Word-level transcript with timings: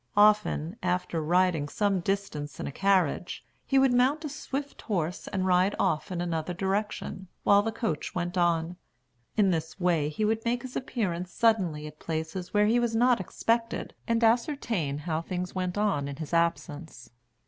Often, 0.17 0.77
after 0.81 1.21
riding 1.21 1.69
some 1.69 1.99
distance 1.99 2.59
in 2.59 2.65
a 2.65 2.71
carriage, 2.71 3.45
he 3.67 3.77
would 3.77 3.93
mount 3.93 4.25
a 4.25 4.29
swift 4.29 4.81
horse 4.81 5.27
and 5.27 5.45
ride 5.45 5.75
off 5.77 6.11
in 6.11 6.21
another 6.21 6.55
direction, 6.55 7.27
while 7.43 7.61
the 7.61 7.71
coach 7.71 8.15
went 8.15 8.35
on. 8.35 8.77
In 9.37 9.51
this 9.51 9.79
way, 9.79 10.09
he 10.09 10.25
would 10.25 10.43
make 10.43 10.63
his 10.63 10.75
appearance 10.75 11.31
suddenly 11.31 11.85
at 11.85 11.99
places 11.99 12.51
where 12.51 12.65
he 12.65 12.79
was 12.79 12.95
not 12.95 13.19
expected, 13.19 13.93
and 14.07 14.23
ascertain 14.23 14.97
how 14.97 15.21
things 15.21 15.53
went 15.53 15.77
on 15.77 16.07
in 16.07 16.15
his 16.15 16.33
absence. 16.33 17.11